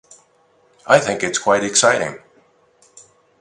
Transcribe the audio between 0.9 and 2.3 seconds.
think it’s quite exciting.